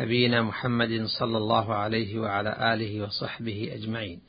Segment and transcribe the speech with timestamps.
[0.00, 4.20] نبينا محمد صلى الله عليه وعلى آله وصحبه أجمعين.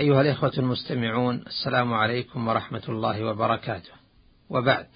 [0.00, 3.92] أيها الإخوة المستمعون السلام عليكم ورحمة الله وبركاته.
[4.50, 4.86] وبعد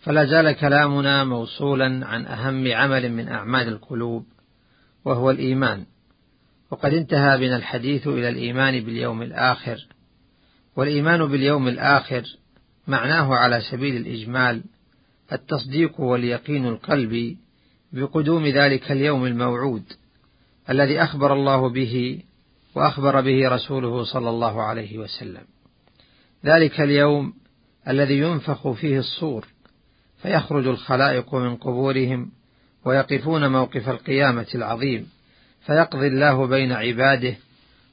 [0.00, 4.26] فلا زال كلامنا موصولا عن أهم عمل من أعمال القلوب
[5.04, 5.86] وهو الإيمان.
[6.70, 9.86] وقد انتهى بنا الحديث إلى الإيمان باليوم الآخر.
[10.76, 12.22] والإيمان باليوم الآخر
[12.86, 14.64] معناه على سبيل الإجمال
[15.32, 17.38] التصديق واليقين القلبي
[17.92, 19.82] بقدوم ذلك اليوم الموعود
[20.70, 22.22] الذي أخبر الله به
[22.74, 25.42] وأخبر به رسوله صلى الله عليه وسلم.
[26.44, 27.32] ذلك اليوم
[27.88, 29.46] الذي ينفخ فيه الصور
[30.22, 32.30] فيخرج الخلائق من قبورهم
[32.84, 35.08] ويقفون موقف القيامة العظيم
[35.66, 37.34] فيقضي الله بين عباده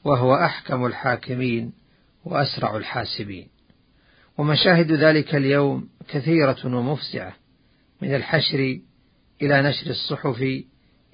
[0.04, 1.74] وهو أحكم الحاكمين
[2.26, 3.48] وأسرع الحاسبين.
[4.38, 7.34] ومشاهد ذلك اليوم كثيرة ومفزعة
[8.02, 8.80] من الحشر
[9.42, 10.42] إلى نشر الصحف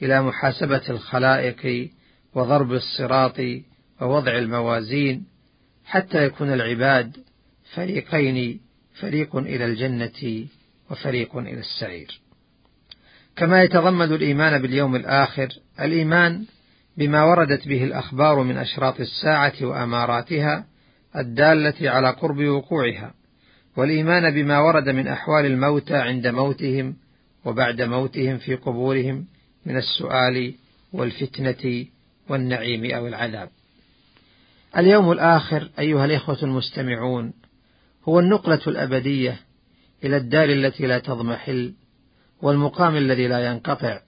[0.02, 1.91] إلى محاسبة الخلائق
[2.35, 3.38] وضرب الصراط
[4.02, 5.25] ووضع الموازين
[5.85, 7.17] حتى يكون العباد
[7.75, 8.59] فريقين
[8.99, 10.45] فريق إلى الجنة
[10.91, 12.19] وفريق إلى السعير.
[13.35, 16.45] كما يتضمن الإيمان باليوم الآخر الإيمان
[16.97, 20.66] بما وردت به الأخبار من أشراط الساعة وأماراتها
[21.16, 23.13] الدالة على قرب وقوعها
[23.77, 26.95] والإيمان بما ورد من أحوال الموتى عند موتهم
[27.45, 29.25] وبعد موتهم في قبورهم
[29.66, 30.53] من السؤال
[30.94, 31.85] والفتنة
[32.30, 33.50] والنعيم أو العذاب.
[34.77, 37.33] اليوم الآخر أيها الإخوة المستمعون
[38.09, 39.40] هو النقلة الأبدية
[40.03, 41.73] إلى الدار التي لا تضمحل
[42.41, 44.00] والمقام الذي لا ينقطع.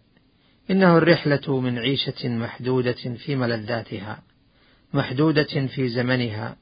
[0.71, 4.23] إنه الرحلة من عيشة محدودة في ملذاتها،
[4.93, 6.57] محدودة في زمنها،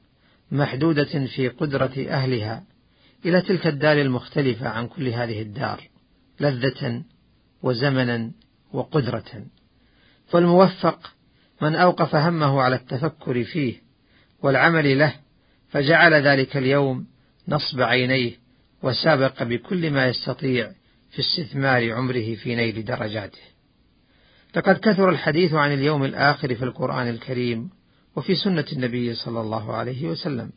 [0.50, 2.64] محدودة في قدرة أهلها،
[3.24, 5.93] إلى تلك الدار المختلفة عن كل هذه الدار.
[6.40, 7.02] لذة
[7.62, 8.30] وزمنا
[8.72, 9.44] وقدرة
[10.26, 11.14] فالموفق
[11.62, 13.74] من أوقف همه على التفكر فيه
[14.42, 15.14] والعمل له
[15.68, 17.06] فجعل ذلك اليوم
[17.48, 18.32] نصب عينيه
[18.82, 20.72] وسابق بكل ما يستطيع
[21.10, 23.38] في استثمار عمره في نيل درجاته.
[24.56, 27.70] لقد كثر الحديث عن اليوم الآخر في القرآن الكريم
[28.16, 30.52] وفي سنة النبي صلى الله عليه وسلم،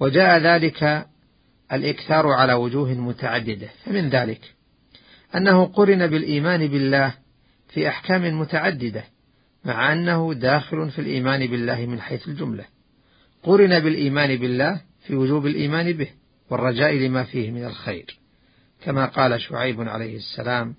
[0.00, 1.06] وجاء ذلك
[1.72, 4.54] الإكثار على وجوه متعددة، فمن ذلك
[5.36, 7.14] أنه قرن بالإيمان بالله
[7.68, 9.04] في أحكام متعددة
[9.64, 12.64] مع أنه داخل في الإيمان بالله من حيث الجملة.
[13.42, 16.08] قرن بالإيمان بالله في وجوب الإيمان به
[16.50, 18.18] والرجاء لما فيه من الخير.
[18.84, 20.74] كما قال شعيب عليه السلام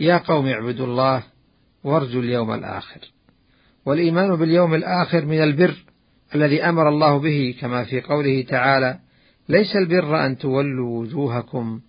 [0.00, 1.22] يا قوم اعبدوا الله
[1.84, 3.00] وارجوا اليوم الآخر.
[3.86, 5.74] والإيمان باليوم الآخر من البر
[6.34, 8.98] الذي أمر الله به كما في قوله تعالى
[9.48, 11.80] ليس البر أن تولوا وجوهكم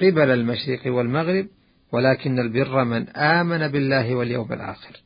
[0.00, 1.46] قبل المشرق والمغرب
[1.92, 5.02] ولكن البر من آمن بالله واليوم الآخر.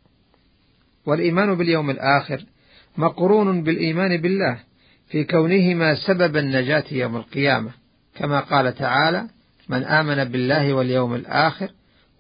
[1.07, 2.45] والإيمان باليوم الآخر
[2.97, 4.61] مقرون بالإيمان بالله
[5.09, 7.71] في كونهما سبب النجاة يوم القيامة.
[8.15, 9.29] كما قال تعالى
[9.69, 11.71] من آمن بالله واليوم الآخر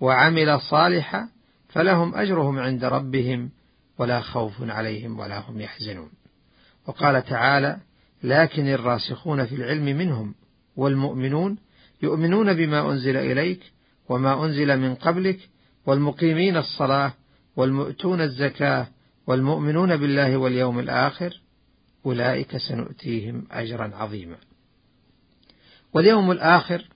[0.00, 1.28] وعمل صالحا
[1.69, 3.50] فلهم أجرهم عند ربهم
[3.99, 6.11] ولا خوف عليهم ولا هم يحزنون.
[6.87, 7.77] وقال تعالى
[8.22, 10.34] لكن الراسخون في العلم منهم
[10.77, 11.59] والمؤمنون
[12.03, 13.73] يؤمنون بما أنزل إليك
[14.09, 15.39] وما أنزل من قبلك
[15.87, 17.13] والمقيمين الصلاة
[17.57, 18.87] والمؤتون الزكاة
[19.27, 21.41] والمؤمنون بالله واليوم الآخر
[22.07, 24.37] أولئك سنؤتيهم أجرا عظيما.
[25.95, 26.89] واليوم الآخر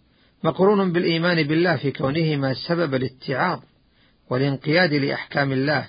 [0.45, 3.61] مقرون بالإيمان بالله في كونهما سبب الاتعاظ
[4.31, 5.87] والانقياد لأحكام الله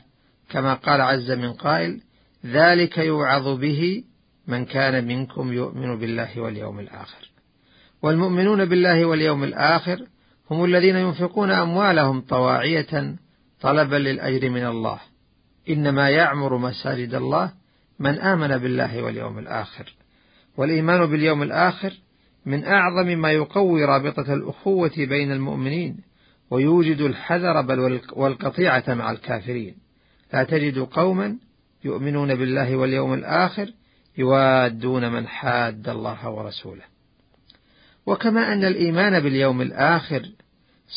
[0.49, 2.01] كما قال عز من قائل:
[2.45, 4.03] ذلك يوعظ به
[4.47, 7.36] من كان منكم يؤمن بالله واليوم الآخر.
[8.07, 9.99] والمؤمنون بالله واليوم الآخر
[10.51, 13.15] هم الذين ينفقون أموالهم طواعية
[13.61, 14.99] طلبا للأجر من الله.
[15.69, 17.51] إنما يعمر مساجد الله
[17.99, 19.95] من آمن بالله واليوم الآخر.
[20.57, 21.93] والإيمان باليوم الآخر
[22.45, 25.97] من أعظم ما يقوي رابطة الأخوة بين المؤمنين
[26.51, 29.75] ويوجد الحذر بل والقطيعة مع الكافرين.
[30.33, 31.37] لا تجد قوما
[31.83, 33.73] يؤمنون بالله واليوم الآخر
[34.17, 36.96] يوادون من حاد الله ورسوله.
[38.07, 40.21] وكما أن الإيمان باليوم الآخر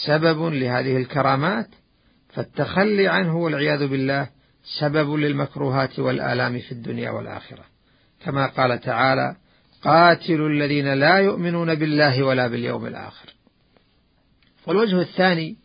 [0.06, 1.68] سبب لهذه الكرامات
[2.28, 4.28] فالتخلي عنه والعياذ بالله
[4.80, 7.64] سبب للمكروهات والآلام في الدنيا والآخرة.
[8.24, 9.36] كما قال تعالى
[9.82, 13.34] قاتلوا الذين لا يؤمنون بالله ولا باليوم الآخر.
[14.66, 15.56] والوجه الثاني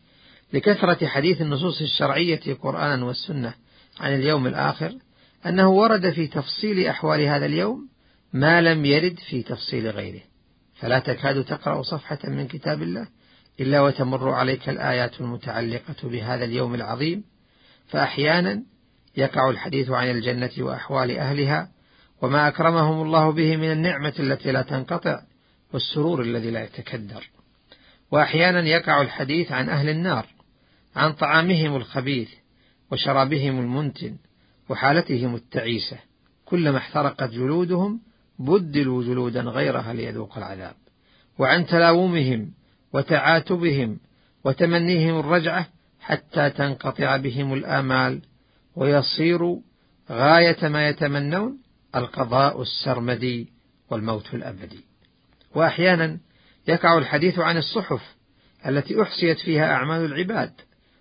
[0.53, 3.53] لكثرة حديث النصوص الشرعية قرآنا والسنة
[3.99, 4.93] عن اليوم الآخر
[5.45, 7.89] أنه ورد في تفصيل أحوال هذا اليوم
[8.33, 10.21] ما لم يرد في تفصيل غيره.
[10.75, 13.07] فلا تكاد تقرأ صفحة من كتاب الله
[13.59, 17.23] إلا وتمر عليك الآيات المتعلقة بهذا اليوم العظيم.
[17.87, 18.63] فأحيانا
[19.17, 21.71] يقع الحديث عن الجنة وأحوال أهلها
[22.21, 25.21] وما أكرمهم الله به من النعمة التي لا تنقطع
[25.73, 27.29] والسرور الذي لا يتكدر.
[28.11, 30.25] وأحيانا يقع الحديث عن أهل النار
[30.95, 32.29] عن طعامهم الخبيث
[32.91, 34.17] وشرابهم المنتن
[34.69, 35.97] وحالتهم التعيسة.
[36.45, 38.01] كلما احترقت جلودهم
[38.39, 40.75] بدلوا جلودا غيرها ليذوقوا العذاب.
[41.39, 42.51] وعن تلاومهم
[42.93, 43.99] وتعاتبهم
[44.43, 45.67] وتمنيهم الرجعة
[45.99, 48.21] حتى تنقطع بهم الآمال
[48.75, 49.57] ويصير
[50.11, 51.57] غاية ما يتمنون
[51.95, 53.53] القضاء السرمدي
[53.89, 54.85] والموت الأبدي.
[55.55, 56.19] وأحيانا
[56.67, 58.15] يقع الحديث عن الصحف
[58.67, 60.53] التي أحصيت فيها أعمال العباد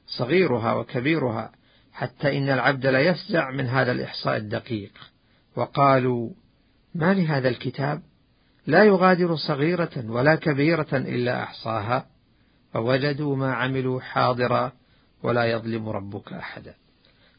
[0.07, 1.53] صغيرها وكبيرها
[1.93, 4.93] حتى إن العبد لا يفزع من هذا الإحصاء الدقيق.
[5.57, 6.31] وقالوا
[6.95, 8.03] ما لهذا الكتاب؟
[8.67, 12.07] لا يغادر صغيرة ولا كبيرة إلا أحصاها
[12.73, 14.73] فوجدوا ما عملوا حاضرا
[15.23, 16.75] ولا يظلم ربك أحدا.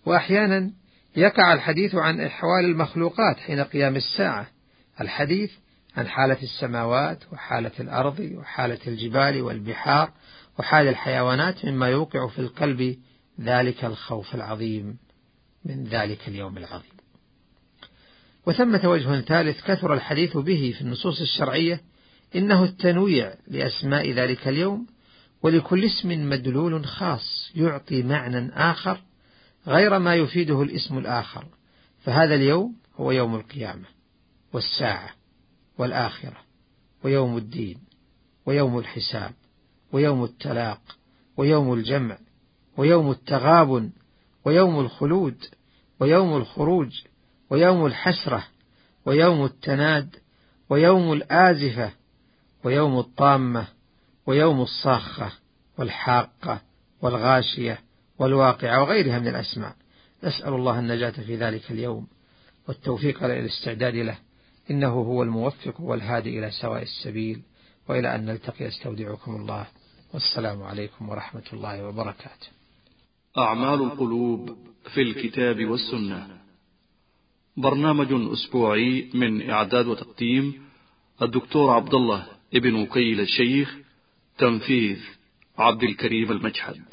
[0.05, 0.71] وأحيانا
[1.15, 4.47] يقع الحديث عن أحوال المخلوقات حين قيام الساعة.
[5.01, 5.51] الحديث
[5.97, 10.11] عن حالة السماوات وحالة الأرض وحالة الجبال والبحار
[10.59, 12.97] وحال الحيوانات مما يوقع في القلب
[13.41, 14.97] ذلك الخوف العظيم
[15.65, 16.95] من ذلك اليوم العظيم.
[18.45, 21.81] وثمة وجه ثالث كثر الحديث به في النصوص الشرعية
[22.35, 24.87] إنه التنويع لأسماء ذلك اليوم
[25.43, 29.01] ولكل اسم مدلول خاص يعطي معنى آخر
[29.67, 31.45] غير ما يفيده الاسم الآخر
[32.03, 33.85] فهذا اليوم هو يوم القيامة
[34.53, 35.09] والساعة
[35.77, 36.37] والآخرة
[37.03, 37.79] ويوم الدين
[38.45, 39.33] ويوم الحساب
[39.91, 40.81] ويوم التلاق
[41.37, 42.17] ويوم الجمع
[42.77, 43.89] ويوم التغابن
[44.45, 45.45] ويوم الخلود
[45.99, 47.01] ويوم الخروج
[47.49, 48.43] ويوم الحسرة
[49.05, 50.15] ويوم التناد
[50.69, 51.91] ويوم الآزفة
[52.63, 53.67] ويوم الطامة
[54.25, 55.31] ويوم الصاخة
[55.77, 56.61] والحاقة
[57.01, 57.79] والغاشية
[58.19, 59.75] والواقعة وغيرها من الأسماء.
[60.23, 62.07] نسأل الله النجاة في ذلك اليوم
[62.67, 64.17] والتوفيق للاستعداد له.
[64.71, 67.41] إنه هو الموفق والهادي إلى سواء السبيل
[67.89, 68.67] وإلى أن نلتقي.
[68.67, 69.67] أستودعكم الله.
[70.13, 72.47] والسلام عليكم ورحمة الله وبركاته.
[73.37, 74.57] أعمال القلوب
[74.93, 76.44] في الكتاب والسنة.
[77.57, 80.53] برنامج أسبوعي من إعداد وتقديم
[81.21, 83.77] الدكتور عبد الله ابن قيل الشيخ
[84.37, 84.99] تنفيذ
[85.57, 86.83] عبد الكريم المجحد.